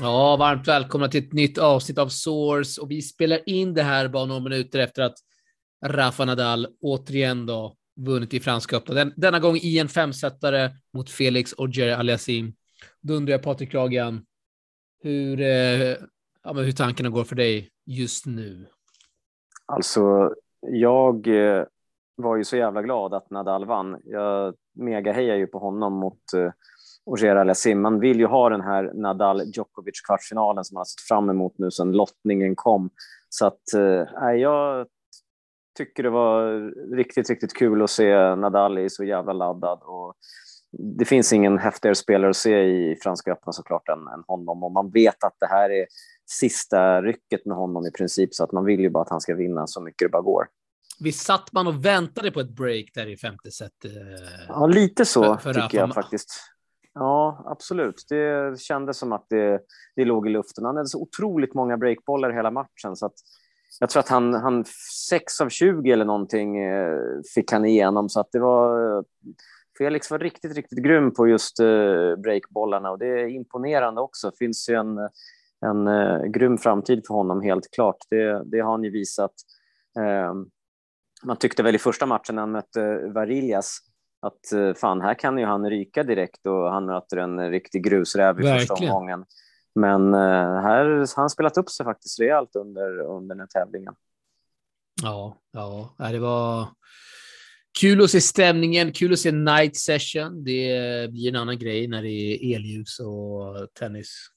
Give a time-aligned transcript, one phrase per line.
[0.00, 4.08] Ja, varmt välkomna till ett nytt avsnitt av Source och vi spelar in det här
[4.08, 5.14] bara några minuter efter att
[5.86, 8.94] Rafa Nadal återigen då vunnit i Franska öppna.
[8.94, 12.52] Den, denna gång i en femsetare mot Felix och Jerry Aliasim.
[13.00, 14.24] Då undrar jag Patrik Lagan,
[15.02, 15.96] hur, eh,
[16.44, 18.66] ja, men hur tankarna går för dig just nu?
[19.66, 21.64] Alltså, jag eh,
[22.16, 24.00] var ju så jävla glad att Nadal vann.
[24.04, 26.52] Jag mega hejar ju på honom mot eh,
[27.08, 27.80] Ogier Aliasim.
[27.82, 31.92] Man vill ju ha den här Nadal-Djokovic-kvartsfinalen som man har sett fram emot nu sedan
[31.92, 32.90] lottningen kom.
[33.28, 34.86] Så att, eh, jag
[35.76, 36.60] tycker det var
[36.96, 39.78] riktigt, riktigt kul att se Nadal i så jävla laddad.
[39.82, 40.14] Och
[40.98, 44.72] det finns ingen häftigare spelare att se i Franska öppna såklart än, än honom och
[44.72, 45.86] man vet att det här är
[46.30, 49.34] sista rycket med honom i princip så att man vill ju bara att han ska
[49.34, 50.46] vinna så mycket det bara går.
[51.00, 53.84] Visst satt man och väntade på ett break där i femte set?
[53.84, 53.90] Eh,
[54.48, 56.30] ja, lite så för, för tycker jag faktiskt.
[56.98, 58.06] Ja, absolut.
[58.08, 59.60] Det kändes som att det,
[59.96, 60.64] det låg i luften.
[60.64, 63.14] Han hade så otroligt många breakbollar hela matchen så att
[63.80, 64.64] jag tror att han, han
[65.08, 66.98] 6 av 20 eller någonting eh,
[67.34, 69.04] fick han igenom så att det var
[69.78, 74.30] Felix var riktigt, riktigt grym på just eh, breakbollarna och det är imponerande också.
[74.30, 74.98] Det finns ju en,
[75.66, 77.96] en eh, grym framtid för honom helt klart.
[78.10, 79.32] Det, det har han ju visat.
[81.24, 83.78] Man tyckte väl i första matchen när han mötte Varillas
[84.20, 88.40] att uh, fan, här kan ju han ryka direkt och han möter en riktig grusräv
[88.40, 89.24] i första omgången.
[89.74, 93.94] Men här har han spelat upp sig faktiskt rejält under, under den här tävlingen.
[95.02, 96.68] Ja, ja, det var
[97.80, 100.44] Kul att se stämningen, kul att se night session.
[100.44, 104.28] Det blir en annan grej när det är elljus och tennis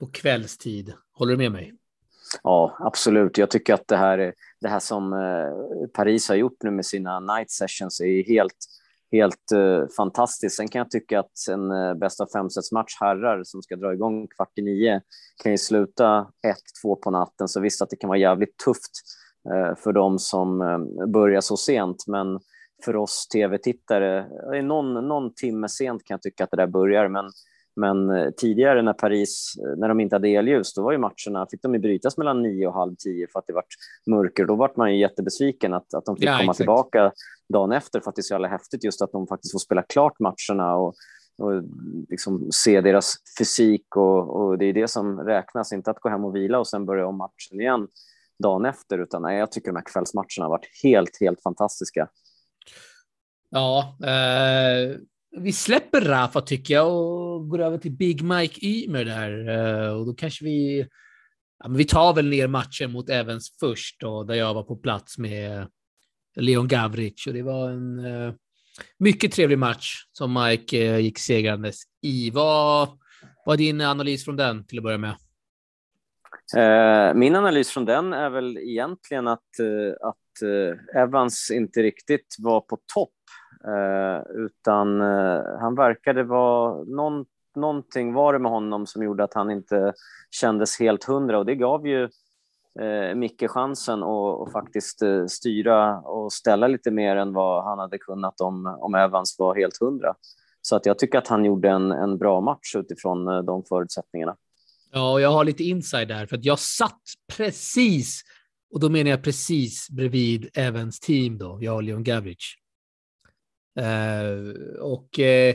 [0.00, 0.92] på kvällstid.
[1.12, 1.74] Håller du med mig?
[2.42, 3.38] Ja, absolut.
[3.38, 7.20] Jag tycker att det här, det här som eh, Paris har gjort nu med sina
[7.20, 8.56] night sessions är helt,
[9.12, 10.56] helt eh, fantastiskt.
[10.56, 13.92] Sen kan jag tycka att en eh, bästa av fem match herrar som ska dra
[13.92, 15.00] igång kvart i nio
[15.42, 17.48] kan ju sluta ett, två på natten.
[17.48, 18.92] Så visst att det kan vara jävligt tufft
[19.50, 22.04] eh, för dem som eh, börjar så sent.
[22.06, 22.40] Men
[22.84, 24.26] för oss tv-tittare.
[24.54, 27.24] Eh, någon, någon timme sent kan jag tycka att det där börjar, men,
[27.76, 31.46] men eh, tidigare när Paris, eh, när de inte hade elljus, då var ju matcherna,
[31.50, 33.64] fick de ju brytas mellan nio och halv tio för att det var
[34.06, 34.44] mörker.
[34.44, 36.56] Då var man ju jättebesviken att, att de fick ja, komma exakt.
[36.56, 37.12] tillbaka
[37.48, 39.82] dagen efter för att det är så jävla häftigt just att de faktiskt får spela
[39.82, 40.94] klart matcherna och,
[41.38, 41.62] och
[42.08, 46.24] liksom se deras fysik och, och det är det som räknas, inte att gå hem
[46.24, 47.88] och vila och sen börja om matchen igen
[48.38, 52.08] dagen efter, utan nej, jag tycker de här kvällsmatcherna har varit helt, helt fantastiska.
[53.50, 54.96] Ja, eh,
[55.36, 59.48] vi släpper Rafa tycker jag och går över till Big Mike Ymer där.
[59.48, 60.88] Eh, och då kanske vi,
[61.58, 64.76] ja, men vi tar väl ner matchen mot Evans först då, där jag var på
[64.76, 65.68] plats med
[66.36, 68.34] Leon Gavric och det var en eh,
[68.98, 72.30] mycket trevlig match som Mike eh, gick segrandes i.
[72.30, 72.88] Vad
[73.46, 75.16] var din analys från den till att börja med?
[77.14, 79.40] Min analys från den är väl egentligen att,
[80.02, 80.48] att
[80.94, 83.14] Evans inte riktigt var på topp
[83.66, 87.24] Eh, utan eh, han verkade vara någon,
[87.56, 89.92] någonting var det med honom som gjorde att han inte
[90.30, 92.02] kändes helt hundra och det gav ju
[92.80, 94.08] eh, Micke chansen att
[94.40, 98.94] och faktiskt eh, styra och ställa lite mer än vad han hade kunnat om, om
[98.94, 100.14] Evans var helt hundra.
[100.62, 104.36] Så att jag tycker att han gjorde en, en bra match utifrån eh, de förutsättningarna.
[104.92, 107.02] Ja, och jag har lite inside där för att jag satt
[107.36, 108.22] precis
[108.74, 112.63] och då menar jag precis bredvid Evans team då, jag och Leon Gavrich.
[113.76, 115.54] Eh, och eh,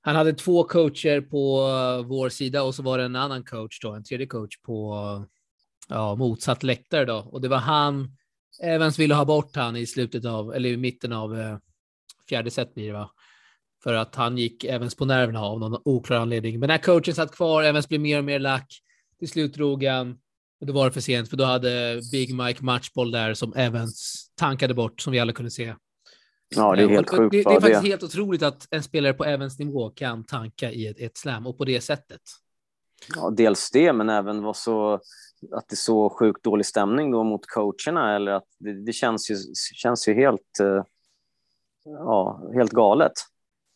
[0.00, 1.62] han hade två coacher på
[2.08, 4.96] vår sida och så var det en annan coach då, en tredje coach på
[5.88, 7.16] ja, motsatt läktare då.
[7.16, 8.16] Och det var han,
[8.62, 11.56] Evans ville ha bort han i slutet av, eller i mitten av eh,
[12.28, 13.10] fjärde set blir det va?
[13.82, 16.60] För att han gick Evans på nerverna av någon oklar anledning.
[16.60, 18.82] Men när coachen satt kvar, Evans blev mer och mer lack.
[19.18, 20.18] Till slut drog han
[20.60, 24.26] och då var det för sent, för då hade Big Mike matchboll där som Evans
[24.34, 25.74] tankade bort, som vi alla kunde se.
[26.56, 27.32] Ja, det är helt sjukt.
[27.32, 30.86] Det, det, är faktiskt helt otroligt att en spelare på Evans nivå kan tanka i
[30.86, 32.20] ett, ett slam och på det sättet.
[33.16, 34.94] Ja, dels det, men även var så
[35.52, 39.30] att det är så sjukt dålig stämning då mot coacherna eller att det, det känns,
[39.30, 39.36] ju,
[39.74, 40.82] känns ju helt, uh,
[41.84, 43.12] ja, helt galet.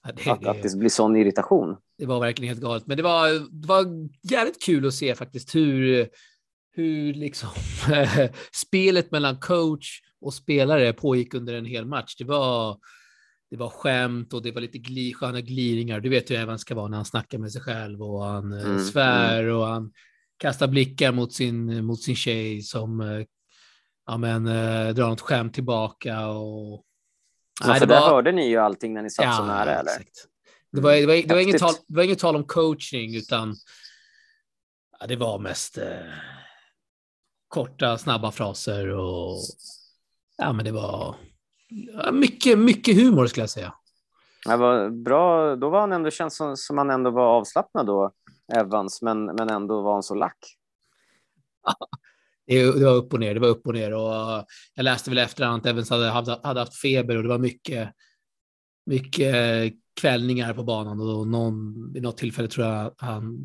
[0.06, 1.76] Ja, det, att, att det blir sån irritation.
[1.98, 3.28] Det var verkligen helt galet, men det var,
[3.60, 3.86] det var
[4.22, 6.08] jävligt kul att se faktiskt hur,
[6.72, 7.48] hur liksom
[8.52, 12.16] spelet mellan coach och spelare pågick under en hel match.
[12.18, 12.78] Det var,
[13.50, 16.00] det var skämt och det var lite gli, sköna glidningar.
[16.00, 18.64] Du vet hur Evan ska vara när han snackar med sig själv och han eh,
[18.64, 19.56] mm, svär mm.
[19.56, 19.92] och han
[20.36, 23.24] kastar blickar mot sin, mot sin tjej som eh,
[24.06, 26.28] ja, men, eh, drar något skämt tillbaka.
[26.28, 26.84] Och...
[27.60, 27.96] Ja, Nej, för var...
[27.96, 29.92] hörde ni ju allting när ni satt ja, så nära, eller?
[30.72, 33.56] Det var, det, var, det, var inget tal, det var inget tal om coaching, utan
[35.00, 36.12] Ja, det var mest eh,
[37.48, 39.38] korta, snabba fraser och
[40.36, 41.16] ja, men det var
[42.12, 43.74] mycket, mycket humor skulle jag säga.
[44.46, 45.56] Det var bra.
[45.56, 48.12] Då var han ändå känns som, som han ändå var avslappnad då,
[48.52, 50.38] Evans, men, men ändå var han så lack.
[52.46, 53.34] det, var upp och ner.
[53.34, 54.44] Det var upp och ner och
[54.74, 56.10] jag läste väl efterhand att Evans hade,
[56.42, 57.88] hade haft feber och det var mycket,
[58.86, 63.38] mycket kvällningar på banan och någon, vid något tillfälle tror jag han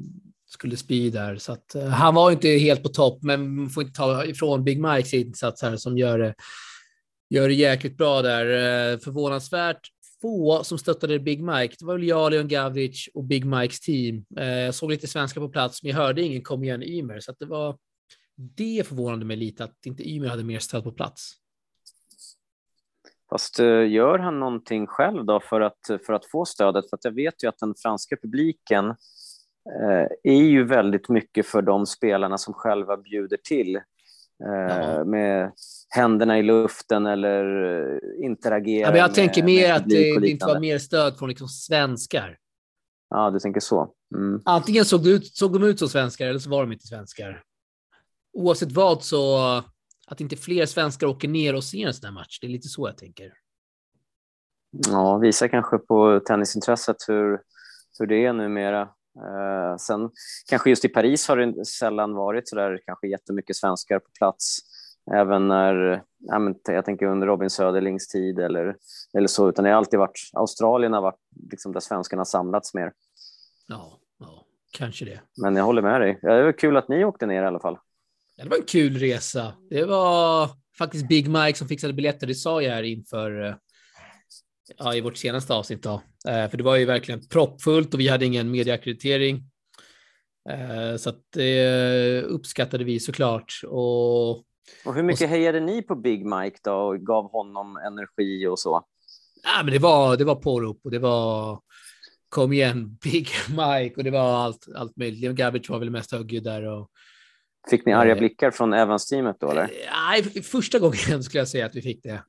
[0.47, 1.37] skulle spy där.
[1.37, 4.63] Så att, uh, han var inte helt på topp, men man får inte ta ifrån
[4.63, 6.35] Big Mikes insats här som gör det,
[7.29, 8.45] gör det jäkligt bra där.
[8.45, 9.89] Eh, förvånansvärt
[10.21, 11.75] få som stöttade Big Mike.
[11.79, 14.25] Det var väl jag, Leon Gavric och Big Mikes team.
[14.37, 17.31] Eh, jag såg lite svenska på plats, men jag hörde ingen kom igen Ymer, så
[17.31, 17.77] att det var
[18.35, 21.31] det förvånade mig lite att inte Ymer hade mer stöd på plats.
[23.29, 26.89] Fast eh, gör han någonting själv då för att, för att få stödet?
[26.89, 28.85] För att jag vet ju att den franska publiken
[29.79, 33.79] eh, är ju väldigt mycket för de spelarna som själva bjuder till.
[34.43, 35.51] Uh, med
[35.89, 37.43] händerna i luften eller
[38.23, 38.85] interagera.
[38.85, 42.37] Ja, men jag tänker mer att det inte var mer stöd från liksom svenskar.
[43.09, 43.93] Ja, du tänker så.
[44.15, 44.41] Mm.
[44.45, 47.43] Antingen såg, ut, såg de ut som svenskar eller så var de inte svenskar.
[48.33, 49.37] Oavsett vad så
[50.07, 52.39] att inte fler svenskar åker ner och ser en sån här match.
[52.41, 53.33] Det är lite så jag tänker.
[54.87, 57.39] Ja, visar kanske på tennisintresset hur,
[57.99, 58.89] hur det är numera.
[59.19, 60.09] Eh, sen
[60.49, 64.59] kanske just i Paris har det sällan varit så där kanske jättemycket svenskar på plats.
[65.11, 66.01] Även när,
[66.67, 68.75] jag tänker under Robin Söderlings tid eller,
[69.13, 71.19] eller så, utan det har alltid varit, Australien har varit
[71.51, 72.93] liksom där svenskarna samlats mer.
[73.67, 75.21] Ja, ja, kanske det.
[75.41, 76.19] Men jag håller med dig.
[76.21, 77.77] Det var kul att ni åkte ner i alla fall.
[78.35, 79.53] Ja, det var en kul resa.
[79.69, 82.27] Det var faktiskt Big Mike som fixade biljetter.
[82.27, 83.55] Det sa jag här inför eh,
[84.77, 85.83] ja, i vårt senaste avsnitt.
[85.83, 86.01] Då.
[86.27, 89.43] Eh, för det var ju verkligen proppfullt och vi hade ingen medieackreditering.
[90.49, 93.61] Eh, så det uppskattade vi såklart.
[93.67, 94.29] Och,
[94.85, 98.59] och hur mycket och, hejade ni på Big Mike då och gav honom energi och
[98.59, 98.83] så?
[99.43, 101.59] Ja, men det var, det var pårop och det var
[102.29, 105.21] kom igen, Big Mike och det var allt, allt möjligt.
[105.21, 106.91] Leon Gabbage var väl mest högljudd där och
[107.69, 109.51] Fick ni arga eh, blickar från Evans-teamet då?
[109.51, 109.69] Eller?
[110.09, 112.23] Nej, första gången skulle jag säga att vi fick det.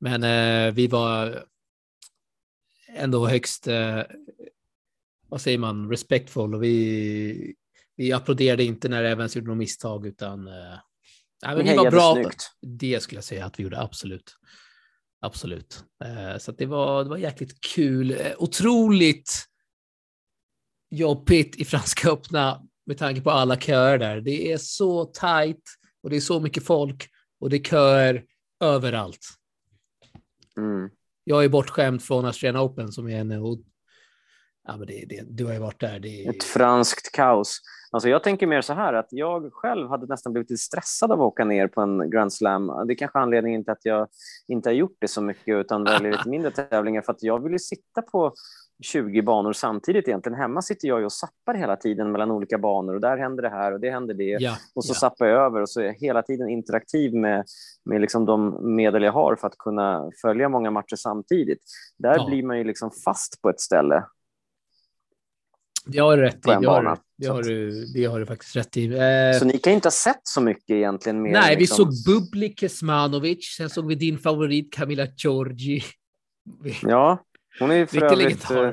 [0.00, 1.44] Men eh, vi var
[2.96, 4.02] ändå högst, eh,
[5.28, 7.54] vad säger man, respectful och vi,
[7.96, 10.78] vi applåderade inte när Evans gjorde något misstag utan eh,
[11.44, 12.14] nej, men vi var bra.
[12.14, 12.50] Snyggt.
[12.60, 14.36] Det skulle jag säga att vi gjorde, absolut.
[15.20, 15.84] Absolut.
[16.04, 18.10] Eh, så det, var, det var jäkligt kul.
[18.10, 19.44] Eh, otroligt
[20.90, 24.20] jobbigt i Franska öppna med tanke på alla köer där.
[24.20, 25.62] Det är så tajt
[26.02, 27.08] och det är så mycket folk
[27.40, 28.24] och det är köer
[28.60, 29.26] överallt.
[30.56, 30.90] Mm.
[31.28, 33.32] Jag är bortskämd från Australian Open som är en...
[33.32, 33.58] Och,
[34.66, 35.98] ja, men det, det, du har ju varit där.
[35.98, 36.30] Det är...
[36.30, 37.60] Ett franskt kaos.
[37.90, 41.20] Alltså jag tänker mer så här att jag själv hade nästan blivit lite stressad av
[41.20, 42.66] att åka ner på en Grand Slam.
[42.86, 44.08] Det är kanske anledningen till att jag
[44.48, 47.52] inte har gjort det så mycket utan väljer lite mindre tävlingar för att jag vill
[47.52, 48.34] ju sitta på
[48.82, 50.38] 20 banor samtidigt egentligen.
[50.38, 53.72] Hemma sitter jag och sappar hela tiden mellan olika banor och där händer det här
[53.72, 54.36] och det händer det.
[54.40, 54.94] Ja, och så ja.
[54.94, 57.44] sappar jag över och så är jag hela tiden interaktiv med,
[57.84, 61.62] med liksom de medel jag har för att kunna följa många matcher samtidigt.
[61.98, 62.26] Där ja.
[62.26, 64.04] blir man ju liksom fast på ett ställe.
[65.86, 66.40] Det har du rätt i.
[66.42, 68.84] Det har, det, har du, det har du faktiskt rätt i.
[68.86, 71.22] Eh, så ni kan inte ha sett så mycket egentligen?
[71.22, 71.88] Mer, nej, liksom...
[71.88, 75.82] vi såg Bublik Kesmanovic, sen såg vi din favorit Camilla Giorgi.
[76.82, 77.18] Ja,
[77.58, 78.50] hon är ju för övrigt...
[78.50, 78.72] Eh,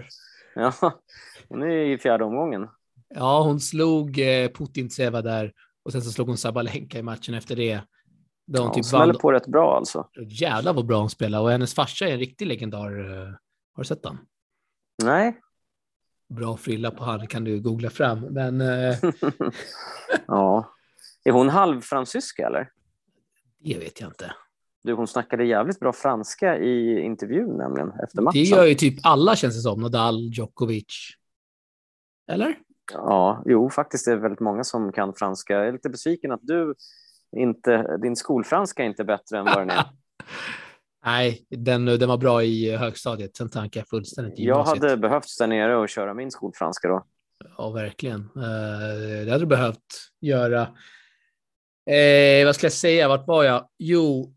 [0.56, 1.02] ja,
[1.48, 2.68] hon är i fjärde omgången.
[3.10, 7.56] Ja, hon slog eh, Putintseva där och sen så slog hon Sabalenka i matchen efter
[7.56, 7.82] det.
[8.46, 10.08] Där hon ja, typ smäller på rätt bra alltså.
[10.28, 13.00] Jävlar vad bra hon spelar och hennes farsa är en riktig legendar.
[13.00, 13.28] Eh,
[13.74, 14.18] har du sett den?
[15.04, 15.40] Nej.
[16.30, 18.62] Bra frilla på han kan du googla fram, men.
[20.28, 20.74] Ja.
[21.24, 22.70] Är hon halvfransyska eller?
[23.60, 24.34] Det vet jag inte.
[24.84, 28.42] Du, hon snackade jävligt bra franska i intervjun nämligen efter matchen.
[28.42, 31.10] Det gör ju typ alla känns det som, Nadal, Djokovic.
[32.32, 32.58] Eller?
[32.94, 35.54] Ja, jo, faktiskt är det väldigt många som kan franska.
[35.54, 36.76] Jag är lite besviken att du
[37.38, 39.86] inte, din skolfranska är inte bättre än vad den är.
[41.06, 43.38] Nej, den, den var bra i högstadiet.
[43.38, 47.06] Sen tankar jag fullständigt i Jag hade behövt där nere och köra min skolfranska då.
[47.58, 48.20] Ja, verkligen.
[48.20, 50.62] Eh, det hade du behövt göra.
[51.90, 53.08] Eh, vad ska jag säga?
[53.08, 53.70] Vart var jag?
[53.78, 54.34] Jo,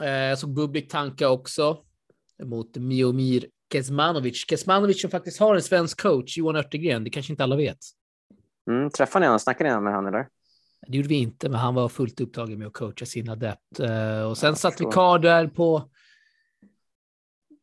[0.00, 1.78] jag såg Bublik tanka också
[2.44, 4.44] mot Miomir Kesmanovic.
[4.48, 7.04] Kesmanovic som faktiskt har en svensk coach, Johan Örtegren.
[7.04, 7.78] Det kanske inte alla vet.
[8.70, 9.38] Mm, träffade ni honom?
[9.38, 10.26] Snackade ni med honom eller?
[10.86, 13.80] Det gjorde vi inte, men han var fullt upptagen med att coacha sin adept.
[13.80, 15.90] Eh, och sen satt vi kvar där på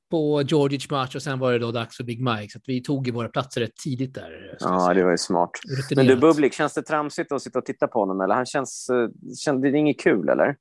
[0.09, 2.50] på Georgic match och sen var det då dags för Big Mike.
[2.50, 4.57] Så vi tog ju våra platser rätt tidigt där.
[4.59, 5.51] Ja, det var ju smart.
[5.95, 8.21] Men du Bublik, känns det tramsigt att sitta och titta på honom?
[8.21, 10.55] Eller han känns, eh, känns det är inget kul eller?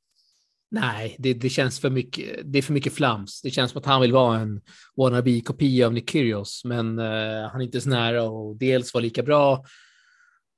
[0.70, 2.40] Nej, det, det känns för mycket.
[2.44, 3.42] Det är för mycket flams.
[3.42, 4.60] Det känns som att han vill vara en
[4.96, 9.22] wannabe-kopia av Nick Kyrgios, men uh, han är inte så nära och dels var lika
[9.22, 9.64] bra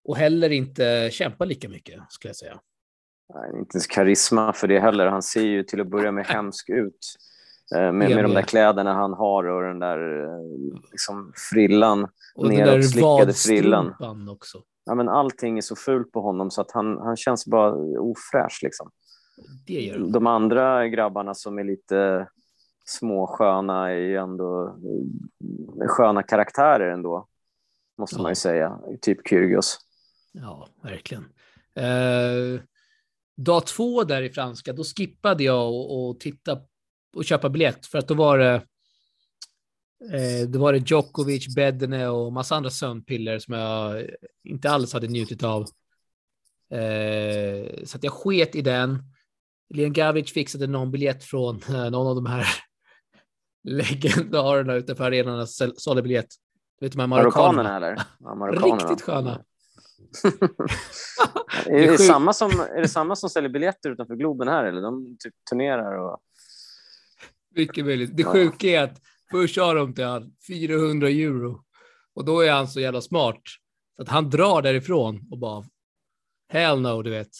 [0.05, 2.61] och heller inte kämpa lika mycket skulle jag säga.
[3.35, 5.07] Nej, inte ens karisma för det heller.
[5.07, 7.15] Han ser ju till att börja med hemsk ut
[7.75, 12.49] uh, med, med de där kläderna han har och den där uh, liksom frillan, och
[12.49, 14.29] neråtslickade frillan.
[14.29, 14.63] också.
[14.85, 18.61] Ja, men allting är så fult på honom så att han, han känns bara ofräsch
[18.63, 18.91] liksom.
[19.67, 20.13] Det gör de.
[20.13, 22.29] de andra grabbarna som är lite
[22.85, 24.79] småsköna är ju ändå
[25.89, 27.27] sköna karaktärer ändå,
[27.99, 28.23] måste ja.
[28.23, 28.79] man ju säga.
[29.01, 29.79] Typ Kyrgios.
[30.33, 31.25] Ja, verkligen.
[31.75, 32.61] Eh,
[33.37, 36.61] dag två där i franska, då skippade jag och, och titta
[37.17, 38.55] och köpa biljett för att då var det
[40.13, 44.07] eh, då var det Djokovic, Bedene och massa andra sömnpiller som jag
[44.45, 45.63] inte alls hade njutit av.
[46.71, 49.03] Eh, så att jag sket i den.
[49.75, 52.47] Len Gavic fixade någon biljett från eh, någon av de här
[53.65, 56.29] legendarerna utanför arenan och sålde biljett.
[56.81, 58.03] Vet du de här marockanerna eller?
[58.21, 58.77] Ja, marockanerna.
[58.77, 59.31] Riktigt sköna.
[61.67, 64.81] är, det, det samma som, är det samma som säljer biljetter utanför Globen här eller?
[64.81, 66.19] De typ turnerar och...
[67.57, 68.17] Mycket möjligt.
[68.17, 69.01] Det sjuka är att
[69.31, 71.65] först sa de till han 400 euro
[72.15, 73.43] och då är han så jävla smart
[73.97, 75.65] så att han drar därifrån och bara
[76.49, 77.31] hell no, du vet.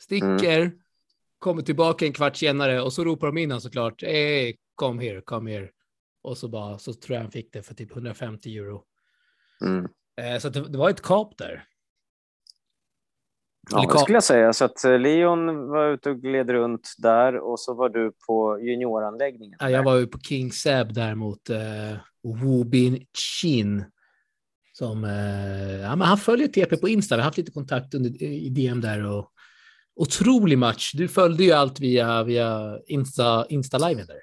[0.00, 0.78] Sticker, mm
[1.44, 4.02] kommer tillbaka en kvart senare och så ropar de in honom såklart.
[4.02, 5.68] Hey, come here, come here.
[6.22, 8.84] Och så bara, så tror jag han fick det för typ 150 euro.
[9.60, 9.88] Mm.
[10.20, 11.64] Eh, så det, det, var ett kap där.
[13.70, 14.52] Ja, det skulle jag säga.
[14.52, 18.60] Så att eh, Leon var ute och gled runt där och så var du på
[18.60, 19.58] junioranläggningen.
[19.60, 21.96] Ja, jag var ju på King Seb där mot eh,
[22.42, 23.06] Wu Bin
[23.40, 23.84] Chin.
[24.72, 27.16] Som, eh, ja, men han följer TP på Insta.
[27.16, 29.30] Vi har haft lite kontakt under, i DM där och
[29.96, 30.92] otrolig match.
[30.94, 34.16] Du följde ju allt via, via Insta, Insta-liven där.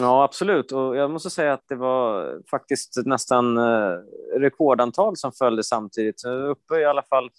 [0.00, 0.72] Ja, absolut.
[0.72, 3.92] Och jag måste säga att det var faktiskt nästan eh,
[4.38, 6.24] rekordantal som följde samtidigt.
[6.24, 7.30] Uppe i alla fall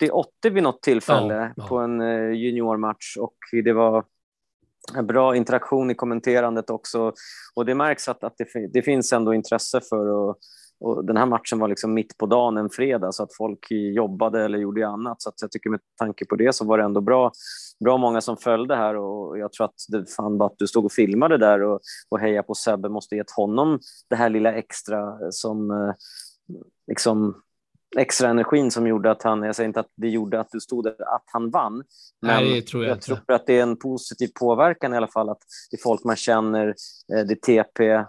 [0.00, 1.66] 70-80 vid något tillfälle ja, ja.
[1.66, 4.04] på en eh, juniormatch och det var
[4.94, 7.12] en bra interaktion i kommenterandet också.
[7.54, 10.36] Och det märks att, att det, det finns ändå intresse för att
[10.80, 14.44] och den här matchen var liksom mitt på dagen en fredag så att folk jobbade
[14.44, 15.22] eller gjorde annat.
[15.22, 17.32] Så jag tycker med tanke på det så var det ändå bra,
[17.84, 20.84] bra många som följde här och jag tror att det fan bara att du stod
[20.84, 23.78] och filmade där och, och heja på Sebbe måste gett honom
[24.10, 25.94] det här lilla extra som eh,
[26.86, 27.34] liksom
[27.96, 30.84] extra energin som gjorde att han, jag säger inte att det gjorde att du stod
[30.84, 31.84] där, att han vann.
[32.22, 35.28] Men Nej, tror jag, jag tror att det är en positiv påverkan i alla fall,
[35.28, 35.40] att
[35.70, 38.04] det är folk man känner, eh, det är TP, eh,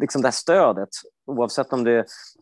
[0.00, 0.88] liksom det här stödet,
[1.26, 1.92] oavsett om det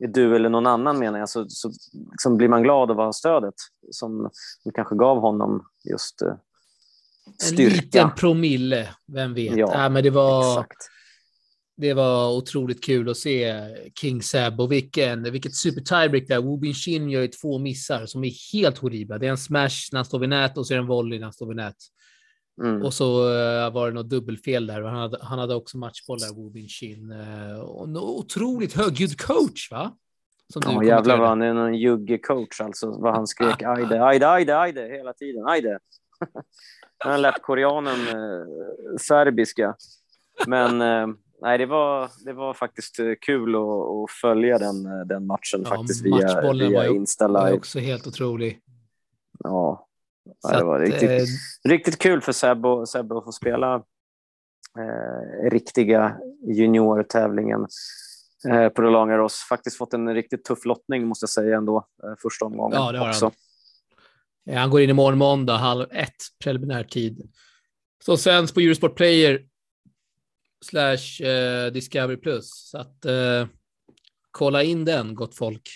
[0.00, 1.70] är du eller någon annan menar jag, så, så
[2.10, 3.54] liksom blir man glad av att ha stödet
[3.90, 4.30] som,
[4.74, 6.34] kanske gav honom just uh,
[7.42, 7.62] styrka.
[7.62, 9.56] En liten promille, vem vet.
[9.56, 10.90] Ja, äh, men det var, exakt.
[11.76, 13.54] Det var otroligt kul att se
[14.00, 16.40] King Seb och vilken, vilket super tiebreak där.
[16.40, 19.18] Wu Bin Shin gör ju två missar som är helt horribla.
[19.18, 21.18] Det är en smash när han står vid nät och så är det en volley
[21.18, 21.76] när han står vid nät.
[22.60, 22.82] Mm.
[22.82, 24.82] Och så uh, var det något dubbelfel där.
[24.82, 27.12] Han hade, han hade också matchbollar, Wu Bin Chin.
[27.12, 29.96] Uh, en otroligt högljudd coach, va?
[30.52, 32.90] Som ja, jävlar vad han är någon juggig coach alltså.
[32.90, 35.46] Vad han skrek ajde, ajde, ajde, ajde hela tiden.
[35.46, 35.78] Ajde.
[36.98, 38.46] han lät koreanen uh,
[39.00, 39.76] serbiska.
[40.46, 45.62] Men uh, nej, det var, det var faktiskt kul att, att följa den, den matchen
[45.64, 47.40] ja, faktiskt via, via Insta Live.
[47.40, 48.60] var också helt otrolig.
[49.44, 49.86] Ja,
[50.42, 51.24] Ja, det var riktigt, eh,
[51.68, 53.74] riktigt kul för Sebbe, Sebbe att få spela
[54.78, 57.66] eh, riktiga juniortävlingen
[58.48, 59.34] eh, på Roland Garros.
[59.48, 62.98] Faktiskt fått en riktigt tuff lottning måste jag säga ändå, eh, första omgången ja, det
[62.98, 63.24] har också.
[63.24, 63.32] Han.
[64.44, 67.32] Ja, han går in imorgon måndag halv ett preliminär tid.
[68.04, 69.46] Så sänds på Eurosport Player
[70.64, 72.68] slash eh, Discovery Plus.
[72.70, 73.46] Så att eh,
[74.30, 75.70] kolla in den, gott folk.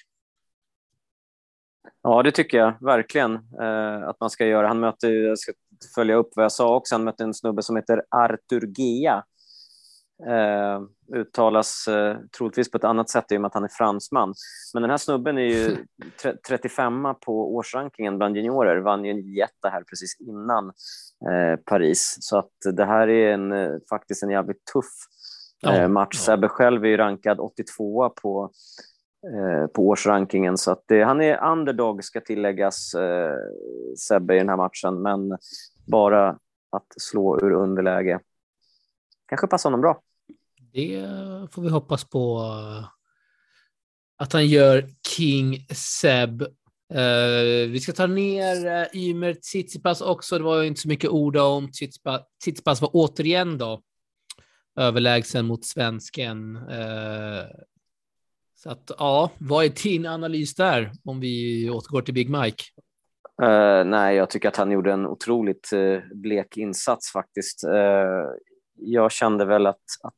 [2.02, 4.68] Ja, det tycker jag verkligen eh, att man ska göra.
[4.68, 5.52] Han mötte, jag ska
[5.94, 9.24] följa upp vad jag sa också, han mötte en snubbe som heter Artur Gea.
[10.26, 10.82] Eh,
[11.16, 14.34] uttalas eh, troligtvis på ett annat sätt i och med att han är fransman.
[14.74, 15.76] Men den här snubben är ju
[16.48, 20.66] 35 på årsrankingen bland juniorer, vann ju en jätte här precis innan
[21.30, 22.16] eh, Paris.
[22.20, 24.92] Så att det här är en, eh, faktiskt en jävligt tuff
[25.66, 26.16] eh, match.
[26.16, 26.20] Ja.
[26.20, 28.50] Sebbe själv är ju rankad 82 på
[29.24, 30.58] Eh, på årsrankingen.
[30.58, 33.36] Så att det, han är underdog, ska tilläggas, eh,
[33.98, 35.38] Sebbe, i den här matchen, men
[35.86, 36.28] bara
[36.70, 38.20] att slå ur underläge.
[39.26, 40.00] kanske passar honom bra.
[40.72, 41.06] Det
[41.52, 42.86] får vi hoppas på eh,
[44.16, 46.42] att han gör King Seb.
[46.94, 50.38] Uh, vi ska ta ner uh, Ymer Tsitsipas också.
[50.38, 51.70] Det var ju inte så mycket ord om.
[51.70, 53.82] Tsitsipas, Tsitsipas var återigen då
[54.76, 56.56] överlägsen mot svensken.
[56.56, 57.44] Uh,
[58.64, 62.64] så att ja, vad är din analys där om vi återgår till Big Mike?
[63.42, 67.64] Uh, nej, jag tycker att han gjorde en otroligt uh, blek insats faktiskt.
[67.64, 68.30] Uh,
[68.74, 70.14] jag kände väl att, att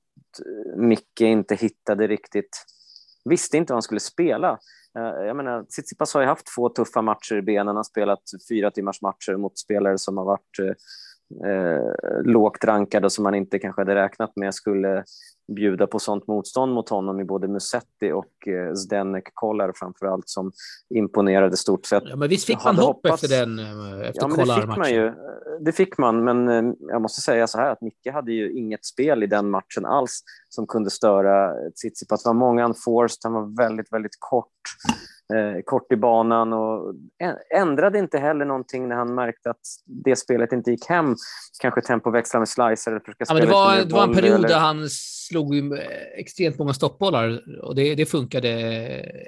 [0.77, 2.65] Micke inte hittade riktigt,
[3.25, 4.59] visste inte vad han skulle spela.
[5.27, 8.71] Jag menar, Tsitsipas har ju haft två tuffa matcher i benen, han har spelat fyra
[8.71, 10.59] timmars matcher mot spelare som har varit
[11.45, 15.05] eh, lågt rankade och som man inte kanske hade räknat med skulle
[15.49, 20.29] bjuda på sånt motstånd mot honom i både Musetti och eh, Zdenek Kollar framför allt
[20.29, 20.53] som
[20.95, 22.03] imponerade stort sett.
[22.07, 23.25] Ja, men visst fick man hopp hoppats...
[23.25, 25.13] efter den eh, efter ja, men det fick man ju.
[25.61, 28.85] Det fick man, men eh, jag måste säga så här att Micke hade ju inget
[28.85, 32.23] spel i den matchen alls som kunde störa Tsitsipas.
[32.23, 34.51] Det var många unforced, han var väldigt, väldigt kort
[35.35, 36.95] eh, kort i banan och
[37.55, 41.17] ändrade inte heller någonting när han märkte att det spelet inte gick hem.
[41.61, 44.49] Kanske tempoväxla med slicer eller försöka ja, men det, var, det var en period eller...
[44.49, 45.55] där han slog
[46.17, 48.51] extremt många stoppbollar och det, det funkade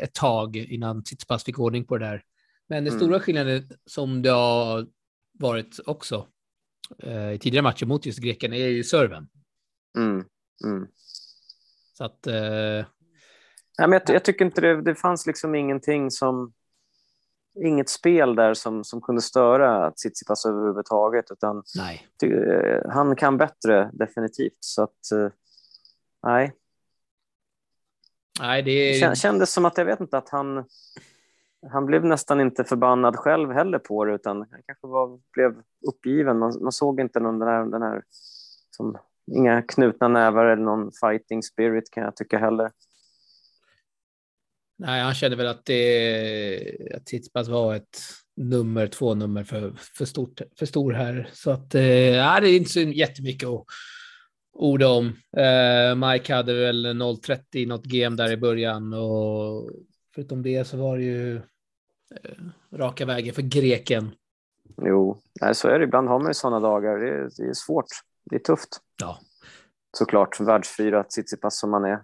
[0.03, 2.23] ett tag innan Tsitsipas fick ordning på det där.
[2.69, 3.01] Men den mm.
[3.01, 4.87] stora skillnaden som det har
[5.39, 6.27] varit också
[7.03, 9.29] eh, i tidigare matcher mot just greken är ju serven.
[9.97, 10.25] Mm.
[10.65, 10.89] Mm.
[11.93, 12.87] Så att eh,
[13.79, 16.53] Nej, men jag, jag, tycker inte det, det fanns liksom ingenting som
[17.65, 21.31] inget spel där som, som kunde störa Tsitsipas överhuvudtaget.
[21.31, 22.09] Utan nej.
[22.21, 24.57] Ty, eh, han kan bättre, definitivt.
[24.61, 25.33] Så att, eh,
[26.23, 26.53] nej.
[28.41, 29.15] Nej, det är...
[29.15, 30.65] kändes som att, jag vet inte, att han,
[31.71, 36.39] han blev nästan inte förbannad själv heller på det, utan han kanske var, blev uppgiven.
[36.39, 38.03] Man, man såg inte någon den här, den här
[38.71, 38.99] som,
[39.33, 42.71] inga knutna nävar eller någon fighting spirit kan jag tycka heller.
[44.79, 47.99] Nej, han kände väl att, det, att Tsitsipas var ett
[48.37, 51.31] nummer två nummer för, för, stort, för stor här.
[51.33, 53.65] Så att, eh, det är inte så jättemycket att
[54.53, 55.07] orda om.
[55.37, 59.71] Eh, Mike hade väl 0,30 i något game där i början och
[60.15, 61.43] förutom det så var det ju eh,
[62.73, 64.11] raka vägen för greken.
[64.83, 65.85] Jo, nej, så är det.
[65.85, 66.99] Ibland har man ju sådana dagar.
[66.99, 67.87] Det är, det är svårt.
[68.31, 68.81] Det är tufft.
[69.01, 69.19] Ja.
[69.97, 72.03] Såklart, världsfyra Tsitsipas som man är.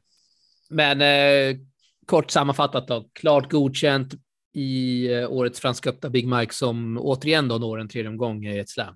[0.71, 1.57] Men eh,
[2.07, 4.15] kort sammanfattat då, klart godkänt
[4.53, 8.59] i eh, årets Franska öppna Big Mike som återigen då når en tredje omgång i
[8.59, 8.95] ett slam.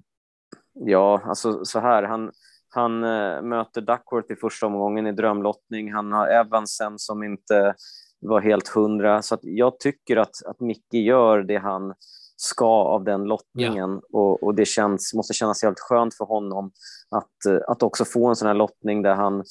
[0.74, 2.30] Ja, alltså så här, han,
[2.68, 5.92] han äh, möter Duckworth i första omgången i drömlottning.
[5.92, 7.74] Han har Evansen som inte
[8.20, 11.94] var helt hundra, så att jag tycker att, att Micke gör det han
[12.36, 14.18] ska av den lottningen ja.
[14.18, 16.70] och, och, det känns, måste kännas helt skönt för honom
[17.10, 19.44] att, eh, att också få en sån här lottning där han eh,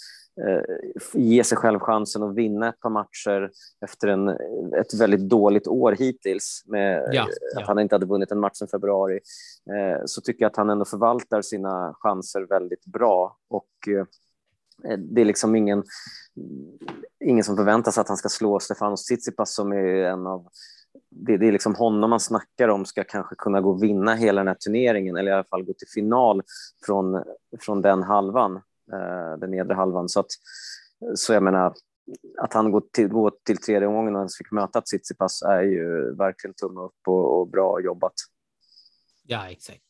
[1.13, 3.51] ge sig själv chansen att vinna ett par matcher
[3.85, 4.29] efter en,
[4.73, 7.61] ett väldigt dåligt år hittills med ja, ja.
[7.61, 9.19] att han inte hade vunnit en match sedan februari
[9.69, 14.05] eh, så tycker jag att han ändå förvaltar sina chanser väldigt bra och eh,
[14.97, 15.83] det är liksom ingen,
[17.25, 20.47] ingen som förväntar sig att han ska slå Stefanos Tsitsipas som är en av
[21.09, 24.41] det, det, är liksom honom man snackar om ska kanske kunna gå och vinna hela
[24.41, 26.43] den här turneringen eller i alla fall gå till final
[26.85, 27.23] från,
[27.59, 28.61] från den halvan.
[28.93, 30.09] Eh, den nedre halvan.
[30.09, 30.31] Så, att,
[31.15, 31.73] så jag menar,
[32.37, 36.15] att han går till, går till tredje omgången och ens fick möta Tsitsipas är ju
[36.15, 38.13] verkligen tumme upp och, och bra jobbat.
[39.23, 39.83] Ja, exakt.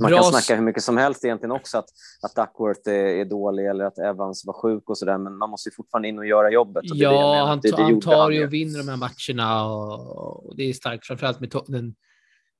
[0.00, 1.88] Man kan snacka hur mycket som helst egentligen också att,
[2.22, 5.50] att Duckworth är, är dålig eller att Evans var sjuk och så där, men man
[5.50, 6.90] måste ju fortfarande in och göra jobbet.
[6.90, 10.56] Och ja, han, det, det han tar ju och vinner de här matcherna och, och
[10.56, 11.94] det är starkt, framförallt med den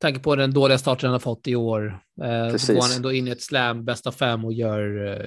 [0.00, 2.00] tanke på den dåliga starten han har fått i år.
[2.22, 5.26] Eh, så går han ändå in i ett slam, bästa fem och gör, eh,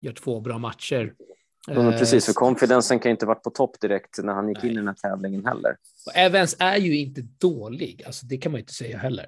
[0.00, 1.14] gör två bra matcher.
[1.66, 4.66] Ja, precis, för confidensen kan inte varit på topp direkt när han gick Nej.
[4.66, 5.76] in i den här tävlingen heller.
[6.06, 9.26] Och Evans är ju inte dålig, alltså det kan man inte säga heller.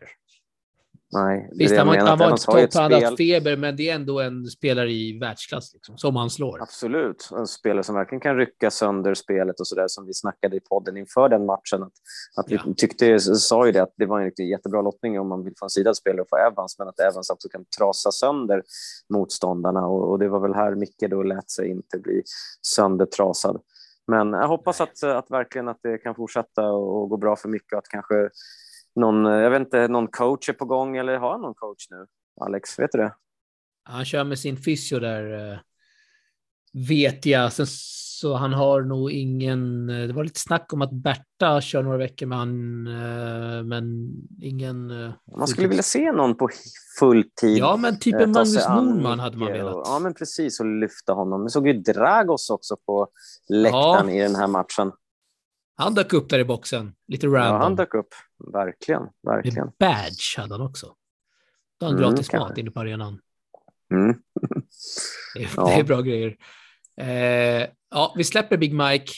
[1.13, 4.21] Nej, Visst, han, han var inte topp, han hade haft feber, men det är ändå
[4.21, 6.63] en spelare i världsklass liksom, som han slår.
[6.63, 10.57] Absolut, en spelare som verkligen kan rycka sönder spelet och så där som vi snackade
[10.57, 11.83] i podden inför den matchen.
[11.83, 11.93] Att,
[12.37, 12.63] att ja.
[12.67, 15.67] vi tyckte, sa ju det, att det var en jättebra lottning om man vill få
[15.67, 18.63] en sidad spelare och få Evans, men att Evans också kan trasa sönder
[19.09, 22.23] motståndarna och, och det var väl här Micke då lät sig inte bli
[22.63, 23.61] söndertrasad.
[24.07, 27.73] Men jag hoppas att, att verkligen att det kan fortsätta och gå bra för Micke
[27.73, 28.31] och att kanske
[28.97, 31.91] någon, eh, jag vet inte, någon coach är på gång eller har han någon coach
[31.91, 32.07] nu?
[32.41, 33.15] Alex, vet du det?
[33.85, 35.59] Han kör med sin fysio där, eh,
[36.89, 37.53] vet jag.
[37.53, 37.67] Sen
[38.21, 39.87] så han har nog ingen...
[39.87, 45.05] Det var lite snack om att Berta kör några veckor med han, eh, men ingen...
[45.05, 46.49] eh, Man skulle vilja se någon på
[46.99, 47.59] full tid.
[47.59, 49.75] Ja, men typ eh, en Magnus an Norman hade man velat.
[49.75, 50.61] Och, ja, men precis.
[50.61, 51.45] Och lyfta honom.
[51.45, 53.09] Vi såg ju Dragos också på
[53.49, 54.93] läktaren i den här matchen.
[55.77, 57.61] Han dök upp där i boxen, lite Ja, random.
[57.61, 58.09] han dök upp.
[58.53, 59.65] Verkligen, verkligen.
[59.65, 60.87] Med badge hade han också.
[61.81, 63.19] Då har han Mm, gratis mat inne på arenan.
[63.93, 64.17] Mm.
[65.35, 65.67] Det är, Ja.
[65.67, 66.37] det är bra grejer.
[67.01, 69.13] Eh, ja, vi släpper Big Mike.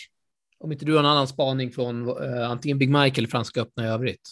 [0.60, 3.84] Om inte du har en annan spaning från eh, antingen Big Mike eller Franska öppna
[3.84, 4.28] i övrigt.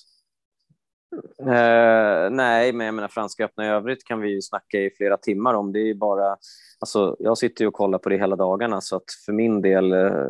[1.41, 5.17] Eh, nej, men jag menar Franska öppna i övrigt kan vi ju snacka i flera
[5.17, 5.73] timmar om.
[5.73, 6.37] Det är bara,
[6.81, 9.93] alltså, jag sitter ju och kollar på det hela dagarna så att för min del
[9.93, 10.27] eh,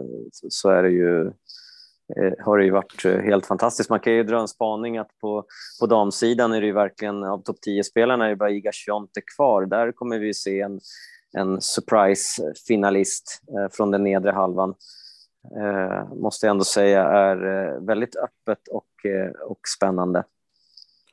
[0.49, 1.33] så är det ju
[2.38, 3.90] har det ju varit eh, helt fantastiskt.
[3.90, 5.45] Man kan ju dra en spaning att på,
[5.81, 9.66] på damsidan är det ju verkligen av topp 10-spelarna är det bara Iga Swiatek kvar.
[9.66, 10.81] Där kommer vi se en,
[11.33, 14.75] en surprise-finalist eh, från den nedre halvan.
[15.57, 20.25] Eh, måste jag ändå säga är eh, väldigt öppet och, eh, och spännande.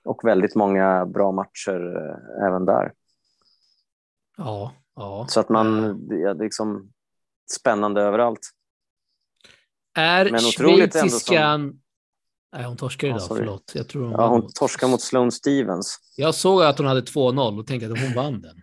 [0.05, 2.93] Och väldigt många bra matcher eh, även där.
[4.37, 5.25] Ja, ja.
[5.29, 6.91] Så att man, Eh, det är liksom
[7.51, 8.49] spännande överallt.
[9.95, 11.79] Är men otroligt ändå schweiziskan...
[12.55, 13.39] Nej, hon torskar idag, sorry.
[13.39, 13.71] förlåt.
[13.75, 15.99] Jag, tror hon Ja, hon torskar mot Sloane Stevens.
[16.15, 18.55] jag såg att hon hade 2-0 och tänkte att hon vann den.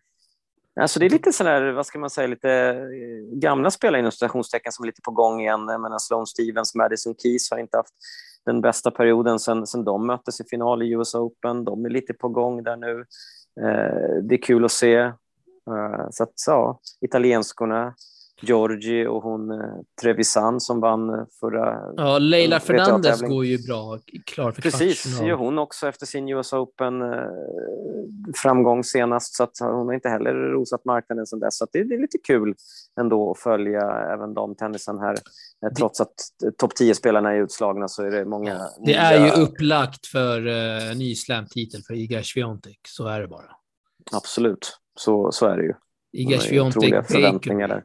[0.80, 4.72] Alltså det är lite sådär, vad ska man säga, lite eh, gamla spelare inom citationstecken
[4.72, 5.66] som är lite på gång igen.
[5.68, 7.94] Jag menar Sloane Stevens, Madison Keys har inte haft
[8.46, 11.64] den bästa perioden sen de möttes i final i US Open.
[11.64, 13.04] De är lite på gång där nu.
[13.60, 14.94] Eh, det är kul att se.
[14.96, 15.12] Eh,
[16.10, 17.94] så att, ja, italienskorna,
[18.40, 19.58] Giorgi och hon eh,
[20.02, 21.78] Trevisan som vann eh, förra...
[21.96, 25.28] Ja, Leila Mm, Fernandez går ju bra, klar för Precis, kvartsfinal.
[25.28, 27.08] gör hon också efter sin US Open eh,
[28.36, 29.34] framgång senast.
[29.34, 31.58] Så att hon har inte heller rosat marknaden sedan dess.
[31.58, 32.54] Så det, det är lite kul
[33.00, 33.80] ändå att följa
[34.14, 35.14] även damtennisen här.
[35.66, 38.54] Eh, Trots att eh, topp 10-spelarna är utslagna så är det många...
[38.58, 43.28] Det nya- är ju upplagt för uh, ny slam-titel för Iga Swiatek, så är det
[43.28, 43.50] bara.
[44.12, 45.72] Absolut, så, så är det ju.
[46.12, 47.84] Iga Swiatek, förväntningar där.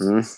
[0.00, 0.22] Mm.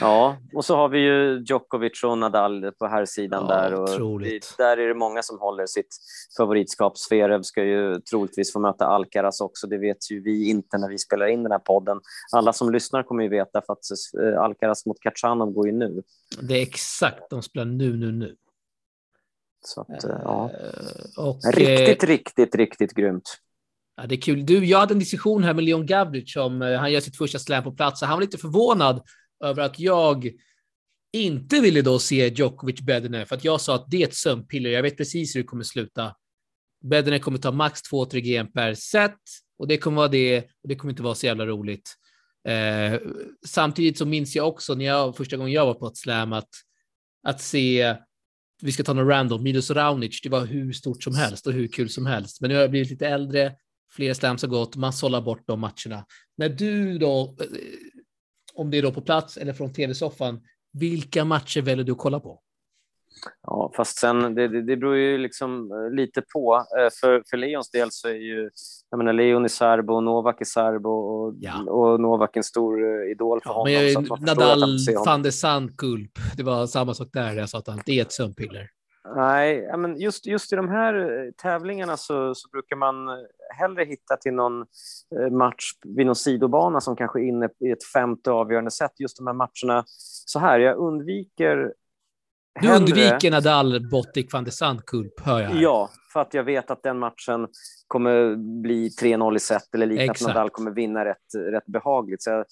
[0.00, 3.74] Ja, och så har vi ju Djokovic och Nadal på här sidan Ja, där.
[3.74, 4.54] Och otroligt.
[4.58, 5.96] där är det många som håller sitt
[6.36, 6.98] favoritskap.
[6.98, 9.66] Zverev ska ju troligtvis få möta Alcaraz också.
[9.66, 12.00] Det vet ju vi inte när vi spelar in den här podden.
[12.32, 13.84] Alla som lyssnar kommer ju veta för att
[14.22, 16.02] eh, Alcaraz mot Kachanov går ju nu.
[16.40, 18.36] Det är exakt, de spelar nu, nu, nu.
[19.64, 20.50] Så att, eh, ja.
[20.50, 23.38] Eh, och, Riktigt, eh, riktigt, riktigt grymt.
[24.00, 24.46] Ja, det är kul.
[24.46, 27.38] Du, jag hade en diskussion här med Leon Gavlic om eh, han gör sitt första
[27.38, 28.02] slam på plats.
[28.02, 29.02] Han var lite förvånad
[29.44, 30.30] över att jag
[31.12, 34.70] inte ville då se Djokovic Bedner för att jag sa att det är ett sömnpiller.
[34.70, 36.14] Jag vet precis hur det kommer sluta.
[36.84, 39.18] Bedner kommer ta max 2-3 GM per set
[39.58, 41.94] och det kommer vara det och det kommer inte vara så jävla roligt.
[42.48, 43.00] Eh,
[43.46, 46.50] samtidigt så minns jag också när jag första gången jag var på ett slam att,
[47.22, 47.96] att se
[48.62, 51.68] vi ska ta något random, Milos Raonic, det var hur stort som helst och hur
[51.68, 52.40] kul som helst.
[52.40, 53.52] Men nu har jag blivit lite äldre,
[53.90, 56.04] fler slams har gått, man sållar bort de matcherna.
[56.36, 57.46] När du då, eh,
[58.54, 60.40] om det är då på plats eller från tv-soffan,
[60.72, 62.40] vilka matcher väljer du att kolla på?
[63.42, 66.56] Ja, fast sen, det, det, det beror ju liksom eh, lite på.
[66.78, 68.50] Eh, För, för Leons del så är ju,
[68.90, 71.62] jag menar, Leon är serbo, och Novak är serbo och, Ja.
[71.62, 73.72] och Novak är en stor idol för Ja, honom.
[73.94, 77.66] men att Nadal, van de Sand, Kulp, det var samma sak där, jag sa att
[77.66, 78.68] han- det är ett sömnpiller.
[79.16, 83.14] Nej, men just, just i de här eh, tävlingarna så, så brukar man eh,
[83.58, 84.60] hellre hitta till någon
[85.20, 85.64] eh, match
[85.96, 89.00] vid någon sidobana som kanske är inne i ett femte avgörande set.
[89.00, 89.84] Just de här matcherna.
[90.26, 91.56] Så här, jag undviker
[92.60, 95.60] Du hellre- undviker Nadal, Botic, van de Sand, Kulp, hör jag här.
[95.62, 97.48] Ja, för att jag vet att den matchen
[97.86, 100.12] kommer bli 3-0 i set eller liknande.
[100.12, 100.28] Exakt.
[100.34, 102.22] Nadal kommer vinna rätt, rätt behagligt.
[102.22, 102.44] Så jag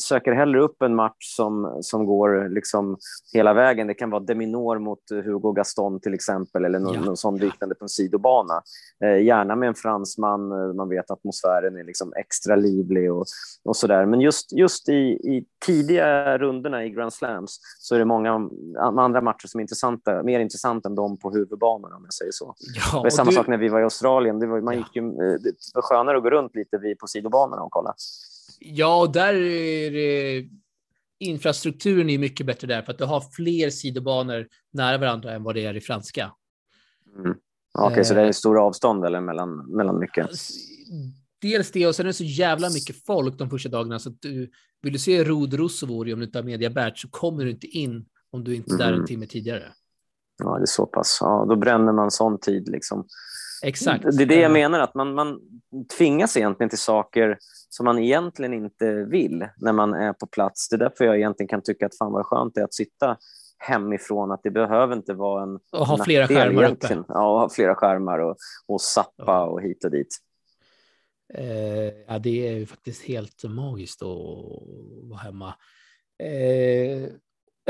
[0.00, 2.96] söker hellre upp en match som, som går liksom
[3.34, 3.86] hela vägen.
[3.86, 7.00] Det kan vara Deminor mot Hugo Gaston till exempel eller någon, Ja.
[7.00, 8.62] någon sån liknande på en sidobana.
[9.04, 10.52] Eh, gärna med en fransman.
[10.52, 13.24] eh, Man vet att atmosfären är liksom extra livlig och,
[13.64, 14.06] och så där.
[14.06, 18.48] Men just, just i, i tidiga runderna i Grand Slams så är det många
[18.78, 22.54] andra matcher som är intressanta, mer intressanta än de på huvudbanan om jag säger så.
[22.92, 24.38] Ja, Det var samma du- sak när vi var i Australien.
[24.38, 27.06] Det var, man gick ju, eh, det var skönare att gå runt lite vid, på
[27.06, 27.94] sidobanorna och kolla.
[28.58, 30.48] Ja, och där är det,
[31.18, 35.54] infrastrukturen är mycket bättre där för att du har fler sidobanor nära varandra än vad
[35.54, 36.32] det är i franska.
[37.18, 37.34] Mm.
[37.78, 38.28] Okej, så det Eh.
[38.28, 40.28] är stora avstånd eller mellan, mellan mycket?
[41.42, 44.22] Dels det och sen är det så jävla mycket folk de första dagarna så att
[44.22, 44.50] du
[44.82, 47.66] vill du se Rod Rosovori om du inte har media badge så kommer du inte
[47.66, 49.06] in om du inte är där en Mm.
[49.06, 49.62] timme tidigare.
[50.44, 51.18] Ja, det är så pass.
[51.20, 53.06] Ja, då bränner man sån tid liksom.
[53.62, 54.04] Exakt.
[54.16, 55.40] Det är det jag menar, att man, man
[55.98, 60.68] tvingas egentligen till saker som man egentligen inte vill när man är på plats.
[60.68, 63.16] Det är därför jag egentligen kan tycka att fan vad skönt det är att sitta
[63.58, 67.04] hemifrån, att det behöver inte vara en Och ha flera skärmar uppe.
[67.08, 69.44] Ja, ha flera skärmar och, och zappa Ja.
[69.44, 70.16] och hit och dit.
[71.34, 74.08] Eh, ja, det är ju faktiskt helt magiskt att
[75.02, 75.54] vara hemma.
[76.22, 77.08] Eh,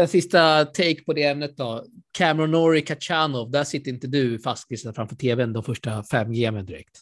[0.00, 1.84] en sista take på det ämnet då.
[2.12, 7.00] Cameron Norrie Kachanov, där sitter inte du fastklistrad framför tvn de första fem gamen direkt.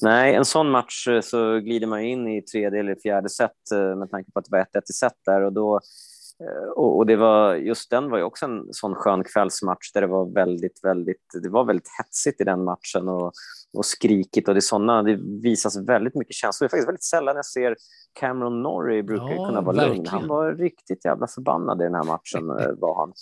[0.00, 3.96] Nej, en sån match eh, så glider man in i tredje eller fjärde set eh,
[3.96, 5.80] med tanke på att det var 1-1 i set där och då
[6.76, 10.06] och, och det var just den var ju också en sån skön kvällsmatch där det
[10.06, 13.32] var väldigt, väldigt, det var väldigt hetsigt i den matchen och,
[13.72, 16.64] och skrikigt och det såna, det visas väldigt mycket känslor.
[16.64, 17.76] Det är faktiskt väldigt sällan jag ser
[18.20, 19.88] Cameron Norrie brukar Ja, kunna vara lugn.
[19.88, 20.06] verkligen.
[20.06, 23.12] Han var riktigt jävla förbannad i den här matchen eh, var han.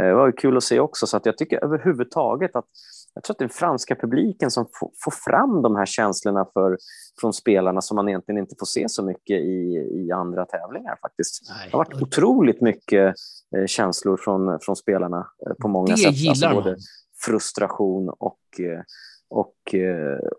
[0.00, 2.66] Eh, Det var kul att se också så att jag tycker överhuvudtaget att
[3.14, 4.66] jag tror att den franska publiken som
[5.04, 6.78] får, fram de här känslorna för,
[7.20, 11.42] från spelarna som man egentligen inte får se så mycket i, i andra tävlingar faktiskt.
[11.48, 11.68] Nej.
[11.70, 13.14] Det har varit otroligt mycket
[13.56, 16.14] eh, känslor från, från spelarna eh, på många Det sätt.
[16.14, 16.78] gillar både man.
[17.24, 18.82] frustration och, eh,
[19.30, 19.74] och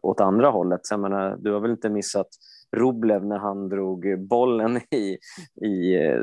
[0.02, 0.86] åt andra hållet.
[0.86, 2.28] Så jag menar, du har väl inte missat
[2.78, 5.18] Rublev när han drog bollen i,
[5.66, 6.22] i, eh,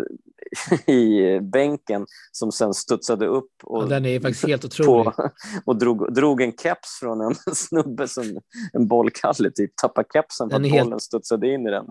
[0.94, 5.04] i bänken som sen studsade upp och, Ja, den är faktiskt helt otrolig.
[5.04, 5.30] på,
[5.64, 8.40] och drog, drog en keps från en snubbe som
[8.72, 11.86] en bollkalle, typ tappade kepsen för att helt- bollen studsade in i den.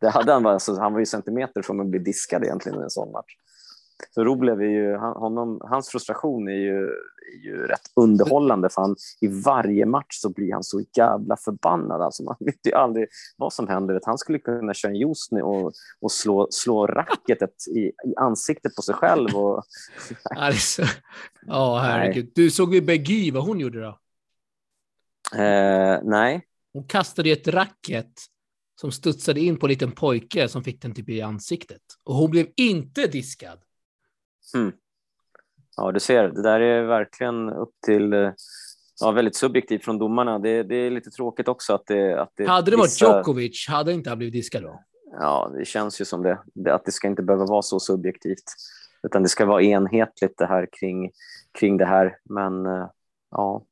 [0.00, 2.82] Det hade han, bara, alltså, han var ju centimeter från att bli diskad egentligen i
[2.82, 3.34] en sån match.
[4.10, 6.84] Så Rublev är ju, han, honom, hans frustration är ju,
[7.32, 12.02] är ju rätt underhållande för han, i varje match så blir han så jävla förbannad.
[12.02, 14.00] Alltså man vet ju aldrig vad som händer.
[14.04, 18.82] Han skulle kunna köra en nu och, och slå, slå racketet i, i ansiktet på
[18.82, 19.36] sig själv.
[19.36, 19.64] Och,
[20.24, 20.82] Ja, det är så-
[21.46, 22.32] Ja, herregud.
[22.34, 23.98] Du såg ju Beggy, vad hon gjorde då?
[25.42, 28.12] eh, nej, Hon kastade ett racket
[28.80, 31.82] som studsade in på en liten pojke som fick den typ i ansiktet.
[32.04, 33.58] Och hon blev inte diskad.
[35.76, 38.32] Ja, du ser, det där är verkligen upp till eh,
[39.00, 40.38] Ja, väldigt subjektivt från domarna.
[40.38, 42.22] Det, det är lite tråkigt också att det...
[42.22, 44.84] Att det Hade det varit vissa- Djokovic hade inte han blivit diskad då.
[45.12, 46.74] Ja, det känns ju som det.
[46.74, 48.44] Att det ska inte behöva vara så subjektivt.
[49.02, 51.10] Utan det ska vara enhetligt det här kring,
[51.58, 52.18] kring det här.
[52.24, 52.88] Men eh,
[53.30, 53.64] ja.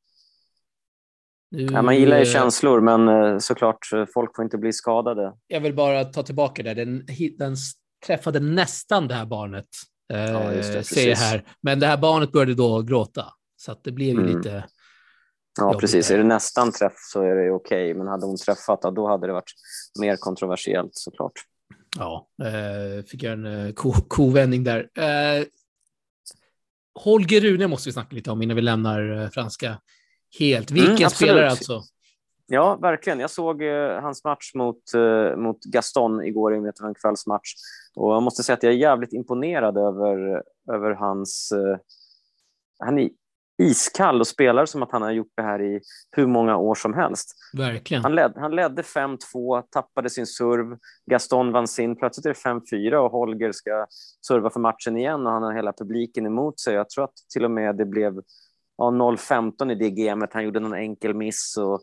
[1.51, 5.33] Nu, ja, man gillar ju eh, känslor, men såklart, folk får inte bli skadade.
[5.47, 6.73] Jag vill bara ta tillbaka det.
[6.73, 7.05] Den,
[7.37, 7.55] den
[8.05, 9.67] träffade nästan det här barnet.
[10.13, 11.43] Eh, Ja, det, ser här.
[11.61, 13.25] Men det här barnet började då gråta.
[13.57, 14.37] Så att det blev ju Mm.
[14.37, 14.65] lite...
[15.59, 16.07] Ja, precis.
[16.07, 16.13] där.
[16.15, 17.93] Är det nästan träff så är det okej.
[17.93, 19.51] Men hade hon träffat, då hade det varit
[19.99, 21.31] mer kontroversiellt såklart.
[21.97, 24.89] Ja, eh, fick jag en eh, ko- kovändning där.
[24.97, 25.45] Eh,
[26.99, 29.81] Holger Rune måste vi snacka lite om innan vi lämnar eh, franska
[30.39, 30.71] helt.
[30.71, 31.83] Vilken Mm, spelare alltså.
[32.51, 33.19] Ja, verkligen.
[33.19, 37.53] Jag såg eh, hans match mot, eh, mot Gaston igår i en kvällsmatch.
[37.95, 41.51] Och jag måste säga att jag är jävligt imponerad över, över hans...
[41.51, 41.77] Eh,
[42.79, 43.09] han är
[43.61, 45.81] iskall och spelar som att han har gjort det här i
[46.11, 47.35] hur många år som helst.
[47.57, 48.03] Verkligen.
[48.03, 50.77] Han, led, han ledde 5-2, tappade sin serv.
[51.11, 51.95] Gaston vann sin.
[51.95, 52.59] Plötsligt är det
[52.89, 53.85] 5-4 och Holger ska
[54.27, 56.73] serva för matchen igen och han har hela publiken emot sig.
[56.73, 58.21] Jag tror att till och med det blev
[58.77, 60.33] ja, 0-15 i det gamet.
[60.33, 61.81] Han gjorde någon enkel miss och,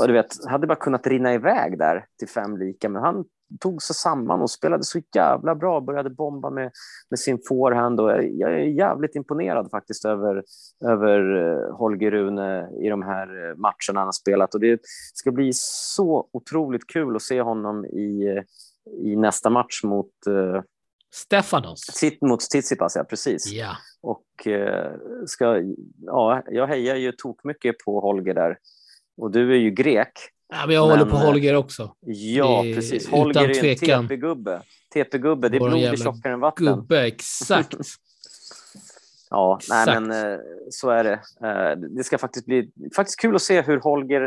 [0.00, 3.24] och du vet, hade bara kunnat rinna iväg där till fem lika, men han
[3.60, 6.70] tog sig samman och spelade så jävla bra, började bomba med,
[7.10, 10.44] med sin forehand och jag, är jävligt imponerad faktiskt över,
[10.84, 14.80] över eh, Holger Rune i de här eh, matcherna han har spelat och det
[15.14, 18.42] ska bli så otroligt kul att se honom i, eh,
[19.06, 20.12] i nästa match mot,
[21.14, 21.86] Stefanos.
[22.00, 23.52] Tit- mot Tsitsipas, ja precis.
[23.52, 23.76] Ja.
[24.00, 24.26] Och
[25.26, 25.62] ska,
[26.00, 28.58] ja, jag hejar ju tokmycket på Holger där.
[29.16, 30.12] Och du är ju grek.
[30.48, 31.94] ja men jag håller Men, på eh, Holger också.
[32.06, 33.08] Ja, Det- precis.
[33.08, 34.08] utan Holger är en tvekan.
[34.08, 34.62] TP-gubbe.
[34.94, 36.66] TP-gubbe, det är blod tjockare än vatten.
[36.66, 37.74] Gubbe, exakt.
[39.34, 40.00] Ja, nej, Exakt.
[40.02, 40.38] men eh,
[40.70, 41.12] så är det.
[41.48, 44.22] Eh, Det ska faktiskt bli faktiskt kul att se hur Holger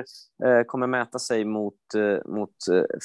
[0.45, 1.73] eh, kommer mäta sig mot,
[2.25, 2.49] mot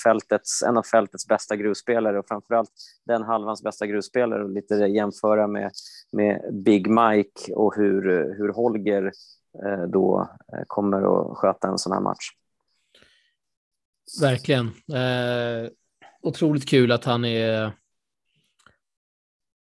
[0.04, 2.70] fältets, en av fältets bästa grusspelare och framförallt
[3.06, 5.70] den halvans bästa grusspelare och lite jämföra med,
[6.12, 8.02] med Big Mike och hur,
[8.38, 9.12] hur Holger
[9.88, 12.30] då eh, kommer att sköta en sån här match.
[14.20, 14.66] Verkligen.
[14.92, 15.70] Eh,
[16.22, 17.72] otroligt kul att han är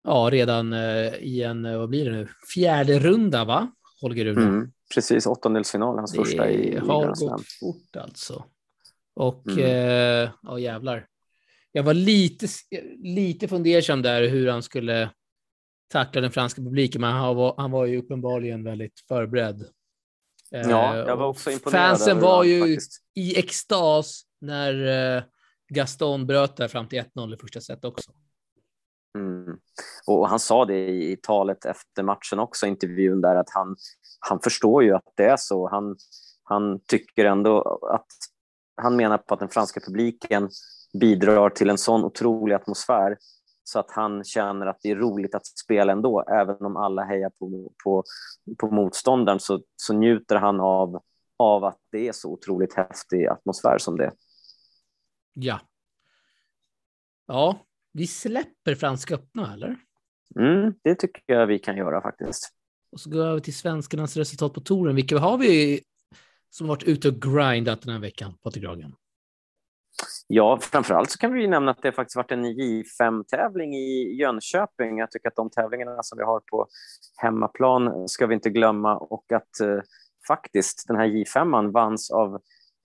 [0.03, 3.71] ja, redan eh, i en, eh, vad blir det nu, fjärde runda va?
[4.01, 4.41] Holger Rune.
[4.41, 8.45] Mm, precis, åttondelsfinal, hans första i, Det har gått fort alltså.
[9.15, 9.59] Och Mm.
[9.59, 11.07] eh, ja, jävlar.
[11.71, 12.47] Jag var lite,
[12.97, 15.09] lite fundersam där hur han skulle
[15.93, 19.65] tackla den franska publiken, men han var, han var ju uppenbarligen väldigt förberedd.
[20.49, 21.89] Ja, jag var också imponerad.
[21.89, 23.03] Fansen var ju faktiskt.
[23.15, 25.23] i extas när
[25.69, 28.11] Gaston bröt där fram till 1-0 i första set också.
[29.17, 29.57] Mm.
[30.07, 33.75] Och han sa det i talet efter matchen också, intervjun där, att han,
[34.19, 35.69] han förstår ju att det är så.
[35.69, 35.95] Han,
[36.43, 38.07] han tycker ändå att
[38.81, 40.49] han menar på att den franska publiken
[40.99, 43.17] bidrar till en sån otrolig atmosfär
[43.63, 46.21] så att han känner att det är roligt att spela ändå.
[46.21, 48.03] Även om alla hejar på, på,
[48.59, 51.01] på motståndaren så, så njuter han av,
[51.37, 54.11] av att det är så otroligt häftig atmosfär som det
[55.33, 55.59] Ja.
[57.27, 59.77] Ja, vi släpper Franska öppna, eller?
[60.35, 62.49] Mm, det tycker jag vi kan göra faktiskt.
[62.91, 64.95] Och så går vi över till svenskarnas resultat på touren.
[64.95, 65.81] Vilka har vi
[66.49, 68.95] som varit ute och grindat den här veckan, Patrik Ragen?
[70.35, 74.97] Ja, framförallt så kan vi nämna att det faktiskt varit en J5-tävling i Jönköping.
[74.97, 76.67] Jag tycker att de tävlingarna som vi har på
[77.17, 79.79] hemmaplan ska vi inte glömma och att eh,
[80.27, 82.35] faktiskt den här J5 vanns av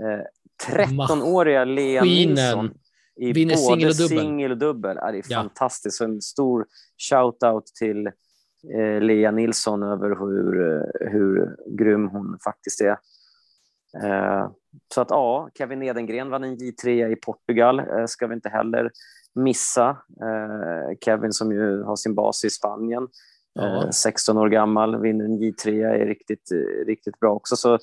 [0.03, 2.71] eh, 13-åriga Lea Nilsson
[3.17, 4.97] i Vinner både singel och dubbel.
[5.01, 5.39] Ja, det är ja.
[5.39, 5.97] fantastiskt.
[5.97, 6.67] Så en stor
[7.11, 8.07] shout-out till
[8.77, 12.99] eh, Lea Nilsson över hur, eh, hur grym hon faktiskt är.
[14.03, 14.51] Eh,
[14.95, 18.91] så att ja, Kevin Edengren vann en J3 i Portugal, eh, ska vi inte heller
[19.35, 19.89] missa.
[20.21, 23.09] Eh, Kevin som ju har sin bas i Spanien,
[23.53, 23.93] ja.
[23.93, 26.53] 16 år gammal, vinner en J3, är riktigt,
[26.87, 27.57] riktigt bra också.
[27.57, 27.79] Så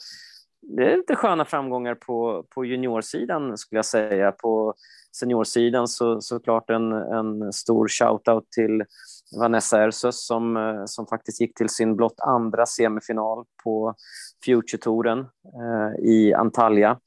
[0.62, 4.32] det är lite sköna framgångar på, på juniorsidan skulle jag säga.
[4.32, 4.74] På
[5.16, 8.84] seniorsidan så såklart en, en stor shout-out till
[9.40, 13.96] Vanessa Ersos som, som faktiskt gick till sin blott andra semifinal på
[14.46, 17.00] Future-touren eh, i Antalya.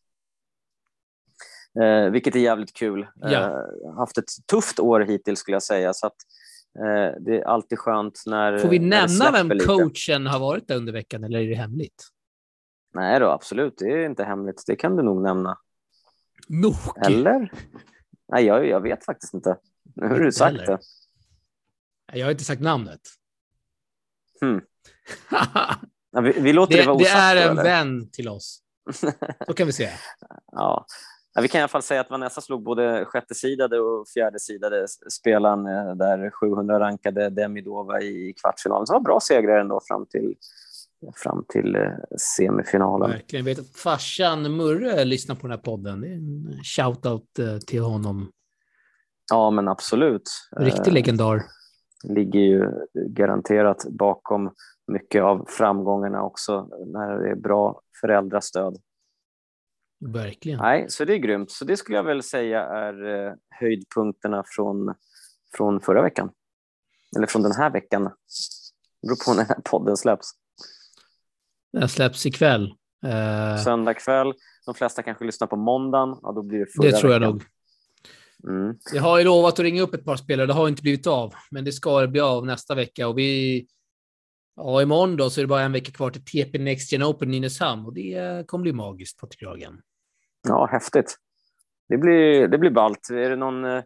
[1.81, 3.07] Eh, vilket är jävligt kul.
[3.15, 3.29] Ja.
[3.31, 5.93] Eh, haft ett tufft år hittills skulle jag säga.
[5.93, 6.17] Så att,
[6.79, 9.67] eh, det är alltid skönt när Får vi nämna vem lite.
[9.67, 12.05] coachen har varit där under veckan eller är det hemligt?
[12.95, 13.79] Nej då, absolut.
[13.79, 14.63] Det är inte hemligt.
[14.67, 15.59] Det kan du nog nämna.
[16.49, 16.75] Nog?
[17.07, 17.53] Eller?
[18.33, 19.57] Nej, jag, jag vet faktiskt inte.
[19.95, 20.79] Nu har du sagt det.
[22.13, 23.01] Jag har inte sagt namnet.
[24.41, 24.61] Hmm.
[26.11, 27.13] Ja, vi, vi, låter det, det vara osagt.
[27.13, 27.63] Det är en eller?
[27.63, 28.61] vän till oss.
[29.47, 29.91] Så kan vi säga.
[30.53, 30.87] ja.
[31.35, 31.43] ja.
[31.43, 34.87] Vi kan i alla fall säga att Vanessa slog både sjätte sidade och fjärde sidade
[35.11, 38.87] spelaren eh, där 700 rankade Demidova i kvartsfinalen.
[38.87, 40.35] Så det var bra segrar ändå fram till
[41.17, 41.83] fram till eh,
[42.37, 43.11] semifinalen.
[43.11, 43.47] Verkligen.
[43.47, 46.01] Jag vet att farsan Murre lyssnar på den här podden.
[46.01, 48.31] Det är en shout-out eh, till honom.
[49.31, 50.31] Ja, men absolut.
[50.57, 51.43] Riktig legendar.
[52.05, 54.55] Ligger ju garanterat bakom
[54.87, 58.77] mycket av framgångarna också när det är bra föräldrastöd.
[60.01, 60.59] Verkligen.
[60.59, 61.51] Nej, så det är grymt.
[61.51, 64.95] Så det skulle jag väl säga är eh, höjdpunkterna från,
[65.57, 66.31] från förra veckan.
[67.17, 68.05] Eller från den här veckan.
[68.05, 70.31] Det beror på när den här podden släpps.
[71.73, 72.75] Den släpps ikväll.
[73.05, 73.63] Eh...
[73.65, 74.35] Söndag kväll.
[74.67, 76.19] De flesta kanske lyssnar på måndagen.
[76.23, 77.33] Ja, då blir det förra Det tror jag veckan.
[77.33, 77.43] nog.
[78.45, 78.77] Mm.
[78.93, 80.47] Jag har ju lovat att ringa upp ett par spelare.
[80.47, 83.67] Det har inte blivit av, men det ska bli av nästa vecka och vi
[84.61, 87.31] Ja, imorgon då så är det bara en vecka kvar till TP Next Gen Open
[87.31, 89.81] Nynäshamn och det kommer bli magiskt, Patrik Ragen.
[90.49, 91.17] Ja, häftigt.
[91.89, 93.11] Det blir, det blir ballt.
[93.11, 93.83] Är det någon, eh,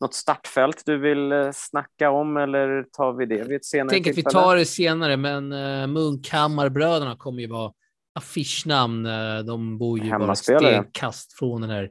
[0.00, 3.90] något startfält du vill eh, snacka om eller tar vi det vid ett senare Jag
[3.90, 7.72] tänker att vi tar det senare, men uh, Munkhammarbröderna kommer ju vara
[8.14, 9.04] affischnamn.
[9.46, 11.90] De bor ju bara stenkast från den här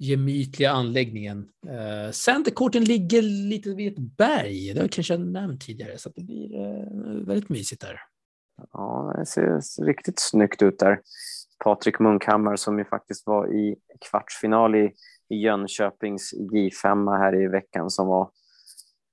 [0.00, 1.48] gemytliga anläggningen.
[1.66, 4.72] Eh, Centercourten ligger lite vid ett berg.
[4.72, 8.00] Det har jag kanske nämnt tidigare, så det blir eh, väldigt mysigt där.
[8.72, 11.00] Ja, det ser riktigt snyggt ut där.
[11.64, 13.76] Patrik Munkhammar som ju faktiskt var i
[14.10, 14.92] kvartsfinal i,
[15.28, 18.30] i Jönköpings J5 här i veckan som var.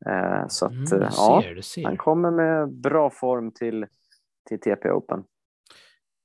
[0.05, 1.43] Eh, så att, mm, ser, ja,
[1.83, 3.85] han kommer med bra form till,
[4.49, 5.23] till TP Open.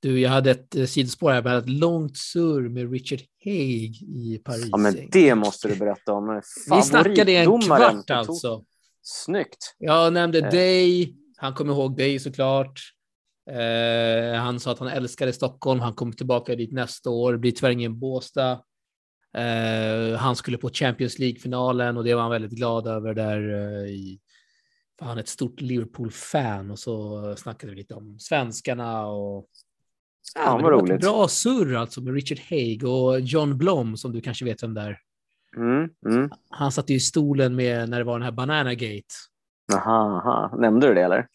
[0.02, 4.40] Du, jag hade ett eh, sidospår här, med ett långt surr med Richard Haig i
[4.44, 4.68] Paris.
[4.70, 6.42] Ja, men det måste du berätta om.
[6.70, 8.64] Vi snackade en kvart alltså.
[9.02, 9.74] Snyggt.
[9.78, 10.50] Jag nämnde eh.
[10.50, 12.80] dig, han kom ihåg dig såklart.
[13.50, 17.70] Eh, han sa att han älskade Stockholm, han kommer tillbaka dit nästa år, blir tyvärr
[17.70, 18.52] ingen Båstad.
[19.36, 23.90] Eh, han skulle på Champions League-finalen och det var han väldigt glad över där eh,
[23.90, 24.20] i
[25.00, 29.48] han är ett stort Liverpool-fan och så snackade vi lite om svenskarna och
[30.34, 31.00] Ja, det var roligt.
[31.00, 34.80] Bra surr alltså med Richard Haig och John Blom som du kanske vet vem det
[34.80, 34.98] är.
[35.56, 36.30] Mm, mm.
[36.50, 39.14] Han satt i stolen med när det var den här Banana Gate.
[39.74, 40.56] Aha, aha.
[40.58, 41.26] Nämnde du det eller?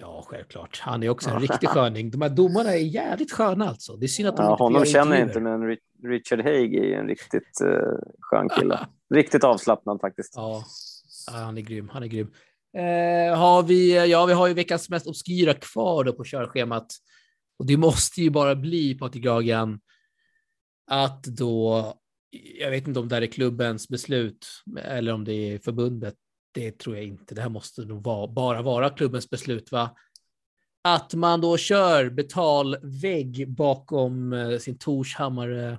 [0.00, 0.80] Ja, självklart.
[0.80, 2.10] Han är också en riktig sköning.
[2.10, 3.96] De här domarna är jävligt sköna alltså.
[3.96, 6.98] Det är synd att de ja, inte Honom känner jag inte, men Richard Haig är
[6.98, 8.86] en riktigt uh, skön kille.
[9.14, 10.32] riktigt avslappnad faktiskt.
[10.36, 10.64] Ja.
[11.26, 11.88] ja, han är grym.
[11.92, 12.28] Han är grym.
[12.76, 16.86] Eh, har vi, ja, vi har ju veckans mest obskyra kvar då på körschemat.
[17.58, 19.80] Och det måste ju bara bli, Patrik Gagan,
[20.86, 21.94] att då,
[22.60, 24.46] jag vet inte om det här är klubbens beslut
[24.82, 26.14] eller om det är förbundet,
[26.52, 27.34] det tror jag inte.
[27.34, 29.96] Det här måste nog vara, bara vara klubbens beslut, va?
[30.82, 35.78] Att man då kör betalvägg bakom eh, sin Torshammare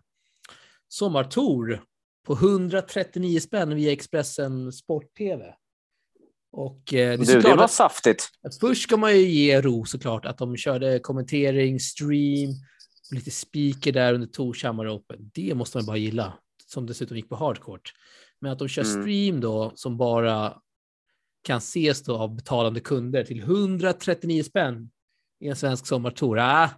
[0.87, 1.83] sommartour
[2.25, 5.55] på 139 spänn via Expressen Sport-TV.
[6.51, 8.29] Och eh, det, du, det var saftigt.
[8.43, 12.49] Att först ska man ju ge ro såklart att de körde kommentering, stream,
[13.11, 15.31] lite speaker där under Torshammar Open.
[15.33, 16.33] Det måste man bara gilla,
[16.65, 17.93] som dessutom gick på hardcourt.
[18.41, 19.01] Men att de kör mm.
[19.01, 20.57] stream då som bara
[21.43, 24.89] kan ses då av betalande kunder till 139 spänn
[25.39, 26.39] i en svensk sommartour.
[26.39, 26.69] Ah,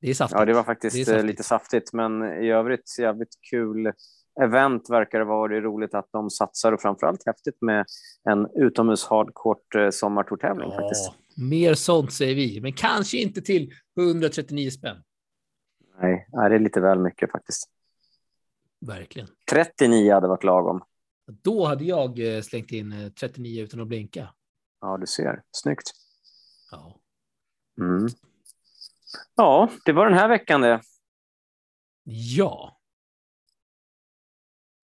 [0.00, 0.38] det är saftigt.
[0.38, 3.92] Ja, det var faktiskt det eh, lite saftigt, men i övrigt jävligt kul
[4.42, 5.48] event verkar det vara.
[5.48, 7.86] Det är roligt att de satsar och framförallt häftigt med
[8.24, 11.12] en utomhus hardcourt eh, sommartourtävling ja, faktiskt.
[11.36, 14.96] Mer sånt säger vi, men kanske inte till 139 spänn.
[16.00, 17.68] Nej, det är lite väl mycket faktiskt.
[18.86, 19.28] Verkligen.
[19.50, 20.82] 39 hade varit lagom.
[21.26, 24.28] Då hade jag eh, slängt in 39 utan att blinka.
[24.80, 25.42] Ja, du ser.
[25.52, 25.90] Snyggt.
[26.70, 26.96] Ja.
[27.80, 28.08] Mm.
[29.34, 30.80] Ja, det var den här veckan det.
[32.04, 32.80] Ja.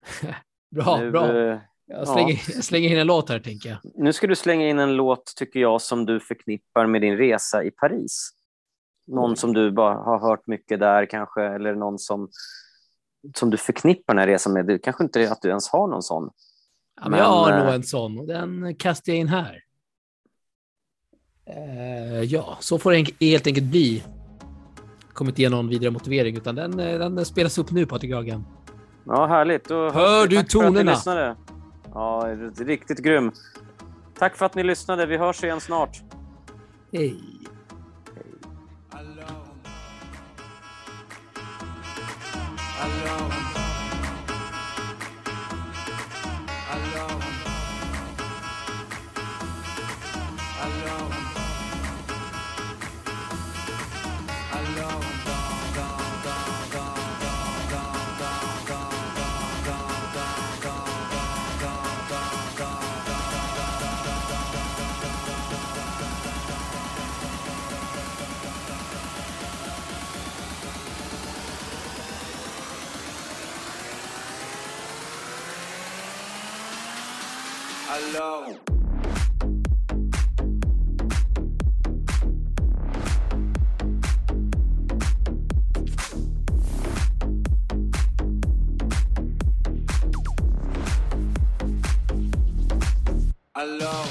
[0.75, 1.37] bra, nu, bra.
[1.37, 2.39] Eh, jag slänger, ja.
[2.55, 3.79] jag slänger in en låt här, tänker jag.
[3.95, 7.63] Nu ska du slänga in en låt, tycker jag, som du förknippar med din resa
[7.63, 8.31] i Paris.
[9.07, 9.35] Någon mm.
[9.35, 12.29] som du bara har hört mycket där kanske, eller någon som,
[13.35, 14.65] som du förknippar den här resan med.
[14.65, 16.29] Det kanske inte är att du ens har någon sån.
[16.95, 19.61] Ja, men, men jag har nog en sån och den kastar jag in här.
[21.49, 24.03] Uh, ja, så får det helt enkelt bli
[25.13, 28.43] kommer inte ge någon vidare motivering, utan den, eh, den spelas upp nu, Patrik Hagen.
[29.05, 29.67] Ja, härligt.
[29.67, 31.35] Då Hör du tonerna?
[31.93, 32.27] Ja,
[32.57, 33.31] riktigt grym.
[34.19, 35.05] Tack för att ni lyssnade.
[35.05, 36.01] Vi hörs igen snart.
[36.91, 37.40] Hej.
[93.61, 94.07] Alors,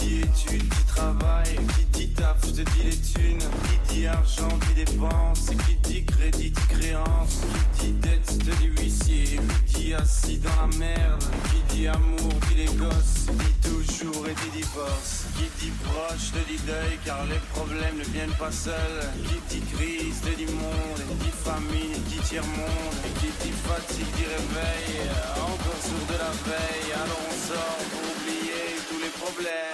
[0.00, 3.48] qui dit études, qui travaille, qui dit taf, je te dis les thunes,
[3.88, 7.42] qui dit argent, dit dépense, qui dit crédit, dit créance,
[7.78, 11.86] qui dit dette, je te dis huissier, qui dit assis dans la merde, qui dit
[11.86, 16.98] amour, dit les gosses, dit toujours et dit divorce, qui dit proche, te dit deuil,
[17.04, 19.06] car les problèmes ne viennent pas seuls,
[19.48, 24.26] qui dit crise, te dit monde, dit famille, dit tiers-monde, et qui dit fatigue, dit
[24.26, 25.06] réveil,
[25.46, 28.07] encore sourd de la veille, alors on sort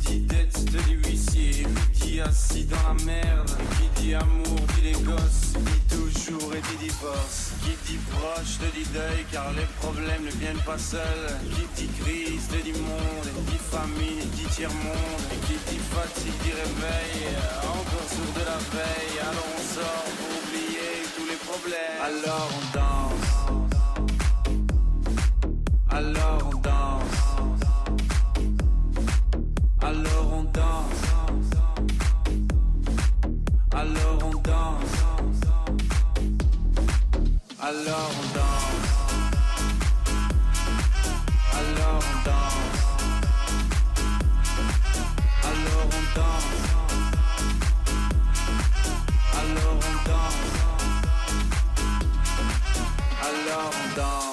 [0.00, 4.60] qui dit dette, te dit huissier, qui dit assis dans la merde, qui dit amour,
[4.74, 9.52] dit les gosses, dit toujours et dit divorce, qui dit proche, te dit deuil, car
[9.52, 14.48] les problèmes ne viennent pas seuls, qui dit crise, te dit monde, dit famille, dit
[14.54, 20.08] tiers-monde, et qui dit fatigue, dit réveil, encore sourd de la veille, alors on sort
[20.18, 22.75] pour oublier tous les problèmes, alors on
[53.96, 54.25] dog.